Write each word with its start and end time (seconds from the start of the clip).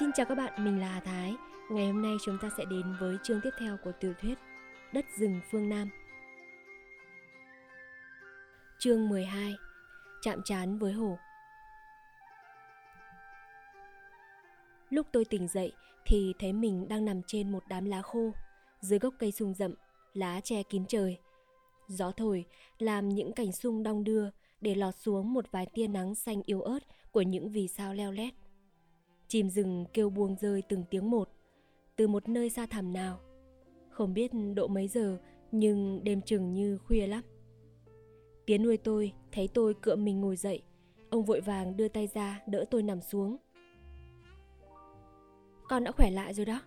Xin 0.00 0.12
chào 0.12 0.26
các 0.26 0.34
bạn, 0.34 0.64
mình 0.64 0.80
là 0.80 0.88
Hà 0.88 1.00
Thái. 1.00 1.34
Ngày 1.70 1.86
hôm 1.86 2.02
nay 2.02 2.16
chúng 2.24 2.38
ta 2.42 2.50
sẽ 2.58 2.64
đến 2.64 2.96
với 3.00 3.16
chương 3.22 3.40
tiếp 3.40 3.50
theo 3.60 3.76
của 3.84 3.92
tiểu 3.92 4.12
thuyết 4.20 4.38
Đất 4.92 5.04
rừng 5.18 5.40
phương 5.50 5.68
Nam. 5.68 5.88
Chương 8.78 9.08
12 9.08 9.54
Chạm 10.22 10.40
trán 10.44 10.78
với 10.78 10.92
hồ. 10.92 11.18
Lúc 14.90 15.06
tôi 15.12 15.24
tỉnh 15.24 15.48
dậy 15.48 15.72
thì 16.06 16.34
thấy 16.38 16.52
mình 16.52 16.88
đang 16.88 17.04
nằm 17.04 17.22
trên 17.26 17.52
một 17.52 17.62
đám 17.68 17.84
lá 17.84 18.02
khô, 18.02 18.32
dưới 18.80 18.98
gốc 18.98 19.14
cây 19.18 19.32
sung 19.32 19.54
rậm, 19.54 19.74
lá 20.14 20.40
che 20.40 20.62
kín 20.62 20.84
trời. 20.88 21.18
Gió 21.88 22.10
thổi 22.10 22.44
làm 22.78 23.08
những 23.08 23.32
cành 23.32 23.52
sung 23.52 23.82
đong 23.82 24.04
đưa 24.04 24.30
để 24.60 24.74
lọt 24.74 24.94
xuống 24.94 25.32
một 25.32 25.52
vài 25.52 25.66
tia 25.74 25.86
nắng 25.86 26.14
xanh 26.14 26.42
yếu 26.46 26.62
ớt 26.62 26.80
của 27.12 27.22
những 27.22 27.48
vì 27.48 27.68
sao 27.68 27.94
leo 27.94 28.12
lét. 28.12 28.34
Chim 29.30 29.50
rừng 29.50 29.84
kêu 29.92 30.10
buông 30.10 30.36
rơi 30.36 30.62
từng 30.62 30.84
tiếng 30.90 31.10
một, 31.10 31.30
từ 31.96 32.08
một 32.08 32.28
nơi 32.28 32.50
xa 32.50 32.66
thẳm 32.66 32.92
nào. 32.92 33.20
Không 33.88 34.14
biết 34.14 34.30
độ 34.54 34.68
mấy 34.68 34.88
giờ, 34.88 35.18
nhưng 35.52 36.04
đêm 36.04 36.22
chừng 36.22 36.52
như 36.52 36.78
khuya 36.78 37.06
lắm. 37.06 37.22
Tiến 38.46 38.62
nuôi 38.62 38.76
tôi, 38.76 39.12
thấy 39.32 39.48
tôi 39.54 39.74
cựa 39.74 39.96
mình 39.96 40.20
ngồi 40.20 40.36
dậy. 40.36 40.62
Ông 41.10 41.24
vội 41.24 41.40
vàng 41.40 41.76
đưa 41.76 41.88
tay 41.88 42.06
ra 42.06 42.40
đỡ 42.46 42.64
tôi 42.70 42.82
nằm 42.82 43.00
xuống. 43.00 43.36
Con 45.68 45.84
đã 45.84 45.92
khỏe 45.92 46.10
lại 46.10 46.34
rồi 46.34 46.46
đó. 46.46 46.62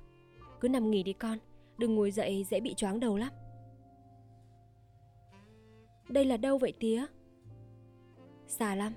Cứ 0.59 0.70
nằm 0.70 0.91
nghỉ 0.91 1.04
đi 1.04 1.13
con, 1.13 1.38
đừng 1.77 1.95
ngồi 1.95 2.12
dậy 2.12 2.45
dễ 2.49 2.59
bị 2.59 2.73
choáng 2.73 2.99
đầu 2.99 3.18
lắm. 3.18 3.32
Đây 6.09 6.26
là 6.26 6.38
đâu 6.38 6.57
vậy 6.57 6.73
tía? 6.80 7.05
Xa 8.48 8.76
lắm, 8.76 8.93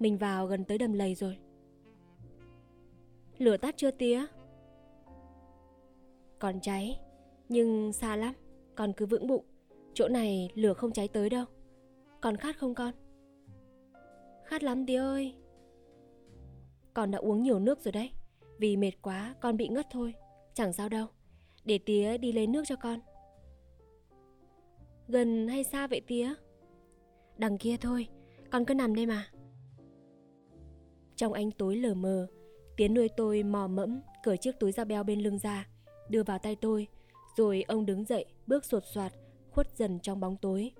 mình 0.00 0.18
vào 0.18 0.46
gần 0.46 0.64
tới 0.64 0.78
đầm 0.78 0.92
lầy 0.92 1.14
rồi. 1.14 1.38
Lửa 3.38 3.56
tắt 3.56 3.74
chưa 3.76 3.90
tía? 3.90 4.26
Còn 6.38 6.60
cháy, 6.60 7.00
nhưng 7.48 7.92
xa 7.92 8.16
lắm, 8.16 8.34
con 8.74 8.92
cứ 8.92 9.06
vững 9.06 9.26
bụng. 9.26 9.44
Chỗ 9.94 10.08
này 10.08 10.50
lửa 10.54 10.74
không 10.74 10.92
cháy 10.92 11.08
tới 11.08 11.30
đâu. 11.30 11.44
Còn 12.20 12.36
khát 12.36 12.58
không 12.58 12.74
con? 12.74 12.94
Khát 14.44 14.62
lắm 14.62 14.86
tía 14.86 14.98
ơi. 14.98 15.34
Con 16.94 17.10
đã 17.10 17.18
uống 17.18 17.42
nhiều 17.42 17.58
nước 17.58 17.80
rồi 17.80 17.92
đấy. 17.92 18.10
Vì 18.58 18.76
mệt 18.76 18.92
quá 19.02 19.34
con 19.40 19.56
bị 19.56 19.68
ngất 19.68 19.86
thôi. 19.90 20.14
Chẳng 20.54 20.72
sao 20.72 20.88
đâu. 20.88 21.06
Để 21.64 21.78
tía 21.78 22.18
đi 22.18 22.32
lấy 22.32 22.46
nước 22.46 22.62
cho 22.66 22.76
con. 22.76 23.00
Gần 25.08 25.48
hay 25.48 25.64
xa 25.64 25.86
vậy 25.86 26.00
tía? 26.06 26.34
Đằng 27.36 27.58
kia 27.58 27.76
thôi, 27.76 28.08
con 28.50 28.64
cứ 28.64 28.74
nằm 28.74 28.94
đây 28.94 29.06
mà. 29.06 29.28
Trong 31.16 31.32
ánh 31.32 31.50
tối 31.50 31.76
lờ 31.76 31.94
mờ, 31.94 32.26
Tiến 32.76 32.94
nuôi 32.94 33.08
tôi 33.08 33.42
mò 33.42 33.66
mẫm 33.66 34.00
cởi 34.22 34.36
chiếc 34.36 34.58
túi 34.60 34.72
da 34.72 34.84
beo 34.84 35.04
bên 35.04 35.20
lưng 35.20 35.38
ra, 35.38 35.68
đưa 36.08 36.22
vào 36.22 36.38
tay 36.38 36.56
tôi, 36.56 36.88
rồi 37.36 37.64
ông 37.68 37.86
đứng 37.86 38.04
dậy, 38.04 38.24
bước 38.46 38.64
sột 38.64 38.82
soạt, 38.84 39.12
khuất 39.50 39.76
dần 39.76 39.98
trong 40.02 40.20
bóng 40.20 40.36
tối. 40.36 40.70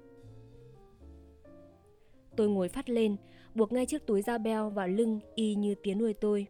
Tôi 2.37 2.49
ngồi 2.49 2.69
phát 2.69 2.89
lên, 2.89 3.17
buộc 3.55 3.73
ngay 3.73 3.87
chiếc 3.87 4.07
túi 4.07 4.23
da 4.23 4.39
beo 4.39 4.71
vào 4.71 4.89
lưng 4.89 5.21
y 5.35 5.55
như 5.55 5.75
Tiến 5.83 5.99
nuôi 5.99 6.15
tôi. 6.15 6.47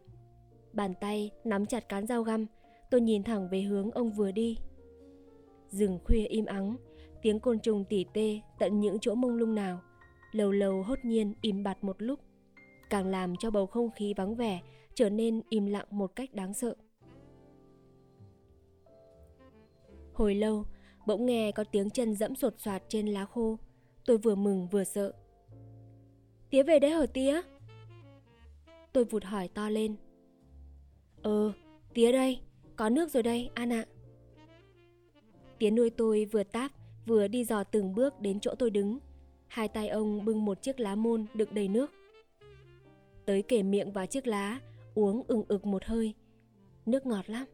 Bàn 0.73 0.93
tay 1.01 1.31
nắm 1.43 1.65
chặt 1.65 1.89
cán 1.89 2.07
dao 2.07 2.23
găm, 2.23 2.45
tôi 2.91 3.01
nhìn 3.01 3.23
thẳng 3.23 3.49
về 3.49 3.61
hướng 3.61 3.91
ông 3.91 4.11
vừa 4.11 4.31
đi. 4.31 4.57
Rừng 5.69 5.99
khuya 6.03 6.25
im 6.25 6.45
ắng, 6.45 6.75
tiếng 7.21 7.39
côn 7.39 7.59
trùng 7.59 7.85
tỉ 7.89 8.05
tê 8.13 8.39
tận 8.59 8.79
những 8.79 8.97
chỗ 9.01 9.15
mông 9.15 9.35
lung 9.35 9.55
nào, 9.55 9.81
lâu 10.31 10.51
lâu 10.51 10.83
hốt 10.83 10.99
nhiên 11.03 11.33
im 11.41 11.63
bặt 11.63 11.83
một 11.83 11.95
lúc, 11.99 12.19
càng 12.89 13.07
làm 13.07 13.35
cho 13.35 13.51
bầu 13.51 13.65
không 13.65 13.89
khí 13.91 14.13
vắng 14.17 14.35
vẻ 14.35 14.61
trở 14.95 15.09
nên 15.09 15.41
im 15.49 15.65
lặng 15.65 15.85
một 15.89 16.15
cách 16.15 16.33
đáng 16.33 16.53
sợ. 16.53 16.75
Hồi 20.13 20.35
lâu, 20.35 20.65
bỗng 21.05 21.25
nghe 21.25 21.51
có 21.51 21.63
tiếng 21.63 21.89
chân 21.89 22.15
dẫm 22.15 22.35
sột 22.35 22.59
soạt 22.59 22.83
trên 22.87 23.07
lá 23.07 23.25
khô. 23.25 23.59
Tôi 24.05 24.17
vừa 24.17 24.35
mừng 24.35 24.67
vừa 24.67 24.83
sợ. 24.83 25.13
Tía 26.49 26.63
về 26.63 26.79
đấy 26.79 26.91
hả 26.91 27.05
tía? 27.05 27.41
Tôi 28.93 29.05
vụt 29.05 29.23
hỏi 29.23 29.47
to 29.47 29.69
lên. 29.69 29.95
Ờ, 31.21 31.53
tía 31.93 32.11
đây, 32.11 32.39
có 32.75 32.89
nước 32.89 33.11
rồi 33.11 33.23
đây, 33.23 33.49
An 33.53 33.73
ạ. 33.73 33.85
Tía 35.59 35.71
nuôi 35.71 35.89
tôi 35.89 36.25
vừa 36.25 36.43
táp, 36.43 36.71
vừa 37.05 37.27
đi 37.27 37.43
dò 37.43 37.63
từng 37.63 37.95
bước 37.95 38.21
đến 38.21 38.39
chỗ 38.39 38.55
tôi 38.59 38.69
đứng. 38.69 38.99
Hai 39.47 39.67
tay 39.67 39.87
ông 39.87 40.25
bưng 40.25 40.45
một 40.45 40.61
chiếc 40.61 40.79
lá 40.79 40.95
môn 40.95 41.25
đựng 41.33 41.49
đầy 41.53 41.67
nước. 41.67 41.91
Tới 43.25 43.41
kể 43.41 43.63
miệng 43.63 43.91
vào 43.91 44.05
chiếc 44.05 44.27
lá, 44.27 44.59
uống 44.95 45.23
ừng 45.27 45.43
ực 45.47 45.65
một 45.65 45.85
hơi. 45.85 46.13
Nước 46.85 47.05
ngọt 47.05 47.29
lắm, 47.29 47.45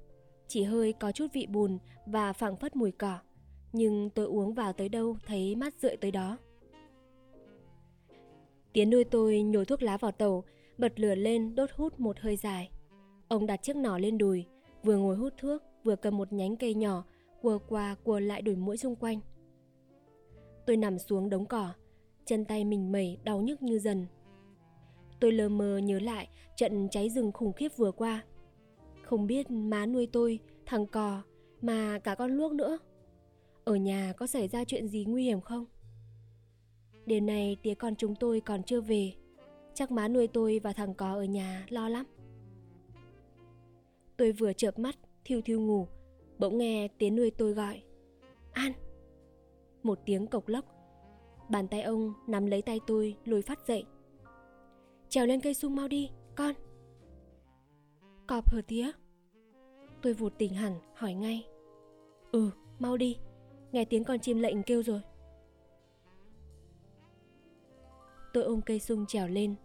chỉ 0.48 0.64
hơi 0.64 0.94
có 0.94 1.12
chút 1.12 1.28
vị 1.34 1.48
bùn 1.50 1.78
và 2.06 2.34
phảng 2.34 2.56
phất 2.56 2.76
mùi 2.76 2.92
cỏ. 2.92 3.20
Nhưng 3.74 4.10
tôi 4.10 4.26
uống 4.26 4.54
vào 4.54 4.74
tới 4.74 4.90
đâu 4.90 5.18
thấy 5.26 5.56
mát 5.56 5.74
rượi 5.82 5.98
tới 5.98 6.12
đó. 6.12 6.38
Tiến 8.74 8.90
nuôi 8.90 9.04
tôi 9.04 9.42
nhồi 9.42 9.66
thuốc 9.66 9.84
lá 9.84 9.98
vào 9.98 10.12
tàu, 10.12 10.44
bật 10.78 11.00
lửa 11.00 11.16
lên 11.16 11.56
đốt 11.56 11.70
hút 11.76 12.00
một 12.00 12.20
hơi 12.20 12.36
dài. 12.36 12.72
Ông 13.28 13.46
đặt 13.46 13.58
chiếc 13.58 13.76
nỏ 13.76 13.98
lên 13.98 14.18
đùi, 14.18 14.46
vừa 14.84 14.98
ngồi 14.98 15.16
hút 15.16 15.34
thuốc, 15.38 15.62
vừa 15.84 15.96
cầm 15.96 16.18
một 16.18 16.34
nhánh 16.34 16.56
cây 16.56 16.74
nhỏ, 16.74 17.04
quờ 17.42 17.60
qua 17.68 17.96
quờ 18.04 18.20
lại 18.20 18.42
đuổi 18.42 18.56
mũi 18.56 18.78
xung 18.78 18.96
quanh. 18.96 19.20
Tôi 20.66 20.78
nằm 20.78 21.00
xuống 21.00 21.30
đống 21.30 21.46
cỏ, 21.46 21.74
chân 22.26 22.46
tay 22.46 22.66
mình 22.66 22.92
mẩy 22.92 23.18
đau 23.24 23.42
nhức 23.42 23.62
như 23.62 23.80
dần. 23.80 24.06
Tôi 25.22 25.32
lờ 25.32 25.50
mờ 25.50 25.78
nhớ 25.78 26.00
lại 26.00 26.28
trận 26.56 26.88
cháy 26.92 27.10
rừng 27.10 27.32
khủng 27.32 27.54
khiếp 27.54 27.78
vừa 27.78 27.92
qua. 27.92 28.24
Không 29.04 29.28
biết 29.28 29.52
má 29.52 29.86
nuôi 29.86 30.08
tôi, 30.14 30.40
thằng 30.66 30.88
cò, 30.88 31.22
mà 31.62 32.00
cả 32.00 32.16
con 32.16 32.32
luốc 32.32 32.52
nữa. 32.52 32.78
Ở 33.64 33.76
nhà 33.76 34.14
có 34.18 34.28
xảy 34.28 34.48
ra 34.48 34.64
chuyện 34.64 34.88
gì 34.88 35.06
nguy 35.06 35.24
hiểm 35.24 35.42
không? 35.42 35.66
Đêm 37.06 37.26
nay 37.26 37.58
tía 37.64 37.74
con 37.74 37.96
chúng 37.96 38.16
tôi 38.16 38.40
còn 38.40 38.64
chưa 38.64 38.82
về. 38.82 39.14
Chắc 39.74 39.92
má 39.92 40.08
nuôi 40.08 40.28
tôi 40.28 40.60
và 40.64 40.74
thằng 40.74 40.94
cò 40.94 41.14
ở 41.14 41.24
nhà 41.24 41.66
lo 41.70 41.90
lắm. 41.90 42.06
Tôi 44.18 44.32
vừa 44.32 44.54
chợp 44.54 44.80
mắt, 44.80 44.96
thiêu 45.26 45.42
thiêu 45.42 45.60
ngủ, 45.60 45.88
bỗng 46.40 46.58
nghe 46.58 46.88
tiếng 46.98 47.16
nuôi 47.16 47.32
tôi 47.32 47.54
gọi. 47.54 47.84
An! 48.52 48.72
Một 49.84 50.00
tiếng 50.06 50.28
cộc 50.28 50.48
lốc. 50.48 50.66
Bàn 51.50 51.68
tay 51.68 51.82
ông 51.82 52.14
nắm 52.28 52.46
lấy 52.46 52.62
tay 52.62 52.80
tôi 52.88 53.16
lùi 53.26 53.42
phát 53.42 53.68
dậy. 53.68 53.86
Trèo 55.12 55.26
lên 55.26 55.42
cây 55.42 55.54
sung 55.54 55.76
mau 55.76 55.88
đi, 55.88 56.12
con. 56.36 56.56
Cọp 58.28 58.50
hờ 58.50 58.62
tía? 58.68 58.92
Tôi 60.02 60.14
vụt 60.14 60.34
tỉnh 60.38 60.54
hẳn, 60.54 60.80
hỏi 60.96 61.14
ngay. 61.14 61.48
Ừ, 62.32 62.50
mau 62.80 62.98
đi, 62.98 63.18
nghe 63.72 63.86
tiếng 63.86 64.04
con 64.04 64.20
chim 64.20 64.40
lệnh 64.40 64.64
kêu 64.64 64.84
rồi. 64.84 65.02
Tôi 68.34 68.44
ôm 68.44 68.62
cây 68.62 68.80
sung 68.80 69.06
trèo 69.08 69.28
lên. 69.28 69.56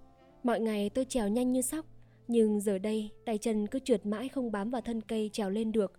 Mọi 0.43 0.61
ngày 0.61 0.91
tôi 0.91 1.05
trèo 1.05 1.29
nhanh 1.29 1.53
như 1.53 1.63
sóc, 1.63 1.87
nhưng 2.29 2.61
giờ 2.61 2.79
đây 2.79 3.11
tay 3.25 3.39
chân 3.39 3.67
cứ 3.67 3.79
trượt 3.79 4.07
mãi 4.07 4.29
không 4.29 4.53
bám 4.53 4.71
vào 4.71 4.81
thân 4.81 5.01
cây 5.01 5.31
trèo 5.33 5.51
lên 5.51 5.73
được. 5.73 5.93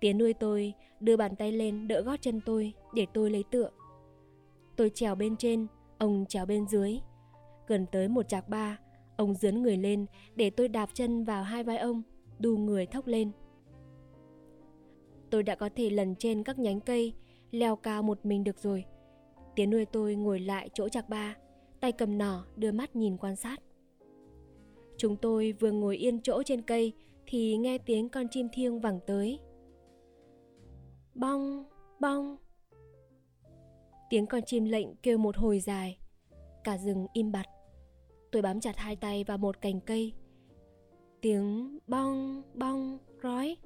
Tiến 0.00 0.18
nuôi 0.18 0.32
tôi 0.32 0.74
đưa 1.00 1.16
bàn 1.16 1.36
tay 1.36 1.52
lên 1.52 1.88
đỡ 1.88 2.02
gót 2.02 2.16
chân 2.20 2.40
tôi 2.46 2.72
để 2.94 3.06
tôi 3.14 3.30
lấy 3.30 3.44
tựa. 3.50 3.70
Tôi 4.76 4.90
trèo 4.94 5.14
bên 5.14 5.36
trên, 5.36 5.66
ông 5.98 6.24
trèo 6.28 6.46
bên 6.46 6.68
dưới. 6.68 7.00
Gần 7.70 7.86
tới 7.86 8.08
một 8.08 8.28
chạc 8.28 8.48
ba, 8.48 8.78
ông 9.16 9.34
dướn 9.34 9.62
người 9.62 9.76
lên 9.76 10.06
để 10.34 10.50
tôi 10.50 10.68
đạp 10.68 10.90
chân 10.94 11.24
vào 11.24 11.42
hai 11.42 11.64
vai 11.64 11.78
ông, 11.78 12.02
đu 12.38 12.56
người 12.56 12.86
thốc 12.86 13.06
lên. 13.06 13.30
Tôi 15.30 15.42
đã 15.42 15.54
có 15.54 15.68
thể 15.76 15.90
lần 15.90 16.14
trên 16.14 16.42
các 16.42 16.58
nhánh 16.58 16.80
cây, 16.80 17.14
leo 17.50 17.76
cao 17.76 18.02
một 18.02 18.26
mình 18.26 18.44
được 18.44 18.58
rồi. 18.58 18.84
Tiến 19.56 19.70
nuôi 19.70 19.84
tôi 19.84 20.14
ngồi 20.14 20.40
lại 20.40 20.70
chỗ 20.74 20.88
chạc 20.88 21.08
ba, 21.08 21.36
tay 21.80 21.92
cầm 21.92 22.18
nỏ 22.18 22.46
đưa 22.56 22.72
mắt 22.72 22.96
nhìn 22.96 23.16
quan 23.16 23.36
sát. 23.36 23.60
Chúng 24.96 25.16
tôi 25.16 25.52
vừa 25.60 25.72
ngồi 25.72 25.96
yên 25.96 26.20
chỗ 26.22 26.42
trên 26.42 26.62
cây 26.62 26.92
thì 27.26 27.56
nghe 27.56 27.78
tiếng 27.78 28.08
con 28.08 28.28
chim 28.30 28.48
thiêng 28.52 28.80
vẳng 28.80 29.00
tới. 29.06 29.38
Bong, 31.14 31.64
bong. 32.00 32.36
Tiếng 34.10 34.26
con 34.26 34.42
chim 34.46 34.64
lệnh 34.64 34.96
kêu 34.96 35.18
một 35.18 35.36
hồi 35.36 35.60
dài. 35.60 35.98
Cả 36.64 36.78
rừng 36.78 37.06
im 37.12 37.32
bặt. 37.32 37.46
Tôi 38.32 38.42
bám 38.42 38.60
chặt 38.60 38.76
hai 38.76 38.96
tay 38.96 39.24
vào 39.24 39.38
một 39.38 39.60
cành 39.60 39.80
cây. 39.80 40.12
Tiếng 41.20 41.78
bong, 41.86 42.42
bong, 42.54 42.98
rói. 43.22 43.56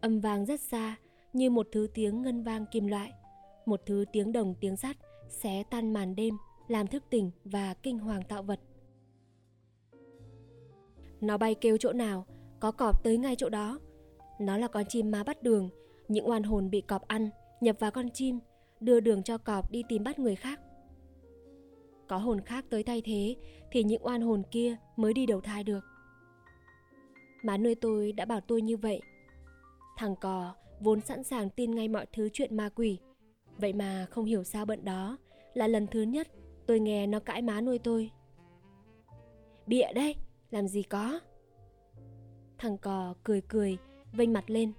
Âm 0.00 0.20
vang 0.20 0.44
rất 0.46 0.60
xa, 0.60 0.96
như 1.32 1.50
một 1.50 1.68
thứ 1.72 1.88
tiếng 1.94 2.22
ngân 2.22 2.42
vang 2.42 2.66
kim 2.70 2.86
loại. 2.86 3.12
Một 3.66 3.80
thứ 3.86 4.04
tiếng 4.12 4.32
đồng 4.32 4.54
tiếng 4.60 4.76
sắt 4.76 4.96
xé 5.28 5.62
tan 5.70 5.92
màn 5.92 6.16
đêm, 6.16 6.36
làm 6.68 6.86
thức 6.86 7.02
tỉnh 7.10 7.30
và 7.44 7.74
kinh 7.74 7.98
hoàng 7.98 8.22
tạo 8.28 8.42
vật. 8.42 8.60
Nó 11.20 11.38
bay 11.38 11.54
kêu 11.54 11.76
chỗ 11.76 11.92
nào, 11.92 12.26
có 12.60 12.72
cọp 12.72 13.04
tới 13.04 13.18
ngay 13.18 13.36
chỗ 13.36 13.48
đó. 13.48 13.80
Nó 14.40 14.58
là 14.58 14.68
con 14.68 14.84
chim 14.88 15.10
ma 15.10 15.24
bắt 15.24 15.42
đường, 15.42 15.68
những 16.08 16.28
oan 16.28 16.42
hồn 16.42 16.70
bị 16.70 16.80
cọp 16.80 17.08
ăn, 17.08 17.30
nhập 17.60 17.76
vào 17.80 17.90
con 17.90 18.10
chim, 18.10 18.38
đưa 18.80 19.00
đường 19.00 19.22
cho 19.22 19.38
cọp 19.38 19.70
đi 19.70 19.82
tìm 19.88 20.04
bắt 20.04 20.18
người 20.18 20.36
khác. 20.36 20.60
Có 22.08 22.16
hồn 22.16 22.40
khác 22.40 22.64
tới 22.70 22.82
thay 22.82 23.02
thế 23.04 23.36
thì 23.72 23.82
những 23.82 24.06
oan 24.06 24.20
hồn 24.20 24.42
kia 24.50 24.76
mới 24.96 25.12
đi 25.12 25.26
đầu 25.26 25.40
thai 25.40 25.64
được. 25.64 25.84
Má 27.42 27.56
nuôi 27.56 27.74
tôi 27.74 28.12
đã 28.12 28.24
bảo 28.24 28.40
tôi 28.40 28.62
như 28.62 28.76
vậy. 28.76 29.00
Thằng 29.96 30.16
cò 30.16 30.54
vốn 30.80 31.00
sẵn 31.00 31.24
sàng 31.24 31.50
tin 31.50 31.74
ngay 31.74 31.88
mọi 31.88 32.06
thứ 32.12 32.28
chuyện 32.32 32.56
ma 32.56 32.68
quỷ. 32.68 32.98
Vậy 33.58 33.72
mà 33.72 34.06
không 34.10 34.24
hiểu 34.24 34.44
sao 34.44 34.64
bận 34.64 34.84
đó 34.84 35.18
là 35.54 35.66
lần 35.66 35.86
thứ 35.86 36.02
nhất 36.02 36.28
tôi 36.66 36.80
nghe 36.80 37.06
nó 37.06 37.20
cãi 37.20 37.42
má 37.42 37.60
nuôi 37.60 37.78
tôi. 37.78 38.10
Bịa 39.66 39.92
đây, 39.94 40.14
làm 40.50 40.68
gì 40.68 40.82
có. 40.82 41.20
Thằng 42.58 42.78
cò 42.78 43.14
cười 43.24 43.40
cười, 43.40 43.78
vênh 44.12 44.32
mặt 44.32 44.50
lên. 44.50 44.72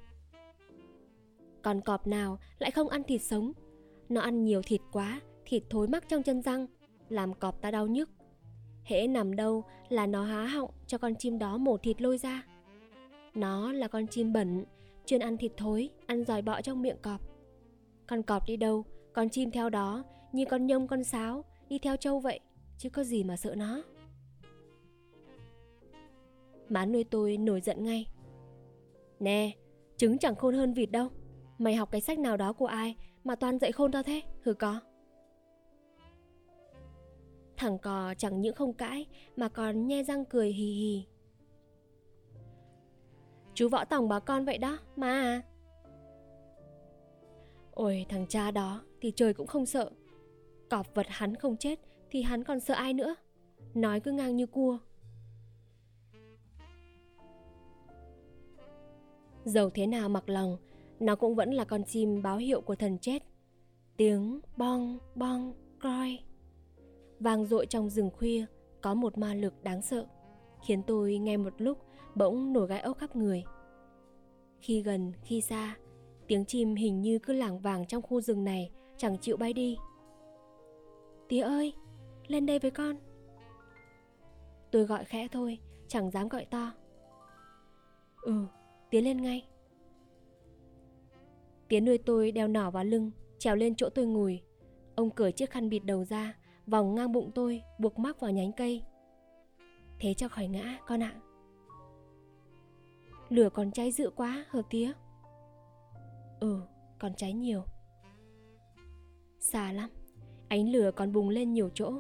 Còn 1.62 1.82
cọp 1.82 2.08
nào 2.08 2.40
lại 2.60 2.72
không 2.72 2.90
ăn 2.90 3.04
thịt 3.04 3.22
sống? 3.22 3.52
Nó 4.10 4.22
ăn 4.22 4.44
nhiều 4.44 4.62
thịt 4.62 4.82
quá, 4.92 5.22
thịt 5.46 5.64
thối 5.70 5.88
mắc 5.88 6.10
trong 6.10 6.24
chân 6.24 6.42
răng, 6.42 6.68
làm 7.10 7.34
cọp 7.34 7.62
ta 7.62 7.72
đau 7.72 7.88
nhức. 7.88 8.10
Hễ 8.84 9.08
nằm 9.08 9.36
đâu 9.36 9.64
là 9.90 10.08
nó 10.08 10.24
há 10.24 10.46
họng 10.46 10.72
cho 10.88 10.98
con 10.98 11.16
chim 11.16 11.40
đó 11.40 11.58
mổ 11.58 11.78
thịt 11.78 12.02
lôi 12.02 12.18
ra. 12.18 12.44
Nó 13.34 13.72
là 13.72 13.88
con 13.88 14.08
chim 14.08 14.34
bẩn, 14.34 14.66
chuyên 15.06 15.22
ăn 15.22 15.38
thịt 15.38 15.52
thối, 15.58 15.90
ăn 16.06 16.24
giỏi 16.24 16.42
bọ 16.42 16.62
trong 16.62 16.82
miệng 16.82 16.98
cọp. 17.02 17.22
Con 18.08 18.24
cọp 18.24 18.48
đi 18.48 18.58
đâu, 18.58 18.86
con 19.14 19.30
chim 19.30 19.52
theo 19.52 19.70
đó, 19.70 20.04
như 20.32 20.46
con 20.46 20.68
nhông 20.68 20.88
con 20.88 21.04
sáo, 21.04 21.46
đi 21.70 21.80
theo 21.80 21.98
trâu 21.98 22.20
vậy, 22.20 22.40
chứ 22.78 22.90
có 22.90 23.04
gì 23.04 23.24
mà 23.24 23.38
sợ 23.38 23.56
nó. 23.56 23.84
Má 26.70 26.86
nuôi 26.86 27.04
tôi 27.04 27.38
nổi 27.38 27.62
giận 27.62 27.84
ngay. 27.84 28.08
Nè, 29.20 29.52
trứng 29.98 30.18
chẳng 30.18 30.36
khôn 30.36 30.56
hơn 30.56 30.74
vịt 30.74 30.92
đâu. 30.92 31.08
Mày 31.58 31.76
học 31.76 31.92
cái 31.92 32.02
sách 32.02 32.20
nào 32.20 32.38
đó 32.38 32.54
của 32.54 32.66
ai 32.66 32.96
mà 33.24 33.36
toàn 33.36 33.60
dạy 33.60 33.72
khôn 33.72 33.92
tao 33.92 34.04
thế, 34.04 34.22
hử 34.42 34.54
có? 34.54 34.80
Thằng 37.58 37.78
cò 37.78 38.14
chẳng 38.18 38.42
những 38.42 38.56
không 38.56 38.74
cãi 38.74 39.06
mà 39.36 39.50
còn 39.50 39.88
nhe 39.88 40.04
răng 40.04 40.26
cười 40.26 40.50
hì 40.50 40.72
hì. 40.72 41.06
Chú 43.54 43.70
võ 43.70 43.86
tổng 43.86 44.10
bảo 44.10 44.22
con 44.22 44.46
vậy 44.46 44.58
đó, 44.58 44.80
mà 44.96 45.08
à. 45.08 45.42
Ôi 47.72 48.06
thằng 48.10 48.28
cha 48.28 48.52
đó 48.52 48.82
thì 49.02 49.12
trời 49.16 49.34
cũng 49.34 49.48
không 49.48 49.66
sợ. 49.66 49.92
Cọp 50.70 50.96
vật 50.96 51.06
hắn 51.10 51.36
không 51.36 51.58
chết 51.58 51.80
thì 52.10 52.22
hắn 52.22 52.44
còn 52.44 52.60
sợ 52.60 52.74
ai 52.74 52.94
nữa. 52.94 53.16
Nói 53.74 54.00
cứ 54.00 54.12
ngang 54.12 54.36
như 54.36 54.46
cua. 54.46 54.78
Dầu 59.46 59.70
thế 59.70 59.88
nào 59.88 60.10
mặc 60.10 60.30
lòng, 60.30 60.58
nó 61.00 61.16
cũng 61.16 61.36
vẫn 61.36 61.52
là 61.54 61.66
con 61.66 61.84
chim 61.84 62.22
báo 62.22 62.38
hiệu 62.38 62.62
của 62.62 62.76
thần 62.76 62.98
chết. 63.00 63.24
Tiếng 63.98 64.40
bong 64.58 64.98
bong 65.16 65.54
coi 65.80 66.20
vang 67.20 67.46
dội 67.46 67.66
trong 67.66 67.90
rừng 67.90 68.10
khuya 68.12 68.46
có 68.82 68.94
một 68.94 69.18
ma 69.18 69.34
lực 69.34 69.64
đáng 69.64 69.82
sợ, 69.82 70.08
khiến 70.66 70.84
tôi 70.84 71.18
nghe 71.18 71.38
một 71.38 71.54
lúc 71.58 71.78
bỗng 72.16 72.54
nổi 72.54 72.68
gai 72.68 72.80
ốc 72.80 72.98
khắp 72.98 73.16
người. 73.16 73.44
Khi 74.60 74.82
gần, 74.82 75.12
khi 75.22 75.42
xa, 75.42 75.78
tiếng 76.28 76.46
chim 76.46 76.76
hình 76.76 77.02
như 77.02 77.20
cứ 77.20 77.34
lảng 77.34 77.60
vàng 77.60 77.86
trong 77.86 78.02
khu 78.02 78.22
rừng 78.22 78.44
này, 78.44 78.72
chẳng 78.98 79.18
chịu 79.18 79.38
bay 79.38 79.54
đi. 79.54 79.78
Tía 81.28 81.42
ơi, 81.42 81.74
lên 82.28 82.46
đây 82.46 82.60
với 82.60 82.72
con. 82.72 82.96
Tôi 84.72 84.84
gọi 84.84 85.06
khẽ 85.06 85.28
thôi, 85.32 85.60
chẳng 85.88 86.12
dám 86.12 86.30
gọi 86.30 86.46
to. 86.46 86.72
Ừ, 88.22 88.46
tía 88.90 89.02
lên 89.02 89.22
ngay. 89.22 89.48
Tía 91.68 91.80
nuôi 91.80 91.98
tôi 91.98 92.32
đeo 92.32 92.48
nỏ 92.48 92.72
vào 92.72 92.84
lưng, 92.84 93.12
trèo 93.40 93.56
lên 93.56 93.76
chỗ 93.76 93.90
tôi 93.90 94.06
ngồi. 94.06 94.42
Ông 94.96 95.10
cởi 95.10 95.32
chiếc 95.32 95.50
khăn 95.50 95.70
bịt 95.70 95.80
đầu 95.80 96.04
ra, 96.04 96.38
vòng 96.68 96.96
ngang 96.96 97.12
bụng 97.12 97.32
tôi, 97.36 97.64
buộc 97.80 98.00
mắc 98.00 98.20
vào 98.20 98.32
nhánh 98.32 98.52
cây. 98.52 98.84
Thế 100.00 100.14
cho 100.14 100.28
khỏi 100.28 100.48
ngã, 100.48 100.80
con 100.88 101.04
ạ. 101.04 101.16
Lửa 103.30 103.50
còn 103.50 103.72
cháy 103.72 103.92
dữ 103.92 104.10
quá, 104.16 104.46
hờ 104.50 104.62
tía. 104.70 104.92
Ừ, 106.40 106.62
còn 107.00 107.14
cháy 107.16 107.34
nhiều. 107.34 107.64
Xa 109.40 109.72
lắm, 109.72 109.90
ánh 110.48 110.72
lửa 110.72 110.92
còn 110.96 111.14
bùng 111.14 111.30
lên 111.30 111.54
nhiều 111.54 111.70
chỗ. 111.74 111.94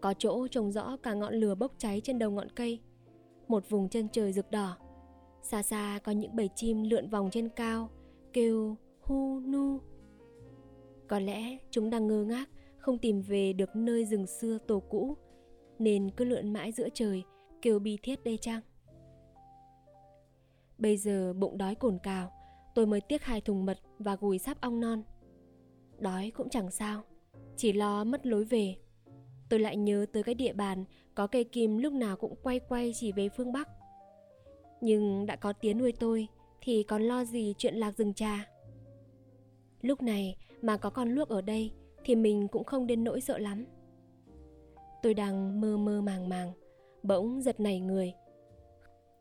Có 0.00 0.14
chỗ 0.18 0.48
trông 0.48 0.72
rõ 0.72 0.96
cả 0.96 1.14
ngọn 1.14 1.34
lửa 1.34 1.54
bốc 1.54 1.72
cháy 1.78 2.00
trên 2.04 2.18
đầu 2.18 2.30
ngọn 2.30 2.48
cây. 2.50 2.80
Một 3.48 3.68
vùng 3.68 3.88
chân 3.88 4.08
trời 4.12 4.32
rực 4.32 4.50
đỏ. 4.50 4.76
Xa 5.42 5.62
xa 5.62 5.98
có 6.04 6.12
những 6.12 6.36
bầy 6.36 6.48
chim 6.54 6.82
lượn 6.82 7.08
vòng 7.08 7.30
trên 7.30 7.48
cao, 7.48 7.90
kêu 8.32 8.76
hu 9.00 9.40
nu. 9.40 9.80
Có 11.08 11.18
lẽ 11.18 11.58
chúng 11.70 11.90
đang 11.90 12.06
ngơ 12.06 12.24
ngác 12.24 12.48
không 12.80 12.98
tìm 12.98 13.22
về 13.22 13.52
được 13.52 13.76
nơi 13.76 14.04
rừng 14.04 14.26
xưa 14.26 14.58
tổ 14.66 14.80
cũ, 14.80 15.16
nên 15.78 16.10
cứ 16.10 16.24
lượn 16.24 16.52
mãi 16.52 16.72
giữa 16.72 16.88
trời, 16.94 17.24
kêu 17.62 17.78
bi 17.78 17.98
thiết 18.02 18.24
đây 18.24 18.38
chăng. 18.38 18.60
Bây 20.78 20.96
giờ 20.96 21.32
bụng 21.32 21.58
đói 21.58 21.74
cồn 21.74 21.98
cào, 22.02 22.32
tôi 22.74 22.86
mới 22.86 23.00
tiếc 23.00 23.22
hai 23.22 23.40
thùng 23.40 23.66
mật 23.66 23.78
và 23.98 24.16
gùi 24.16 24.38
sắp 24.38 24.60
ong 24.60 24.80
non. 24.80 25.02
Đói 25.98 26.32
cũng 26.34 26.48
chẳng 26.48 26.70
sao, 26.70 27.02
chỉ 27.56 27.72
lo 27.72 28.04
mất 28.04 28.26
lối 28.26 28.44
về. 28.44 28.76
Tôi 29.48 29.60
lại 29.60 29.76
nhớ 29.76 30.06
tới 30.12 30.22
cái 30.22 30.34
địa 30.34 30.52
bàn 30.52 30.84
có 31.14 31.26
cây 31.26 31.44
kim 31.44 31.78
lúc 31.78 31.92
nào 31.92 32.16
cũng 32.16 32.34
quay 32.42 32.60
quay 32.60 32.92
chỉ 32.94 33.12
về 33.12 33.28
phương 33.28 33.52
bắc. 33.52 33.68
Nhưng 34.80 35.26
đã 35.26 35.36
có 35.36 35.52
tiếng 35.52 35.78
nuôi 35.78 35.92
tôi 35.92 36.28
thì 36.60 36.82
còn 36.82 37.02
lo 37.02 37.24
gì 37.24 37.54
chuyện 37.58 37.74
lạc 37.74 37.90
rừng 37.90 38.14
trà. 38.14 38.48
Lúc 39.82 40.02
này 40.02 40.36
mà 40.62 40.76
có 40.76 40.90
con 40.90 41.14
luốc 41.14 41.28
ở 41.28 41.40
đây 41.40 41.72
thì 42.04 42.16
mình 42.16 42.48
cũng 42.48 42.64
không 42.64 42.86
đến 42.86 43.04
nỗi 43.04 43.20
sợ 43.20 43.38
lắm. 43.38 43.66
Tôi 45.02 45.14
đang 45.14 45.60
mơ 45.60 45.76
mơ 45.76 46.00
màng 46.00 46.28
màng, 46.28 46.52
bỗng 47.02 47.42
giật 47.42 47.60
nảy 47.60 47.80
người. 47.80 48.12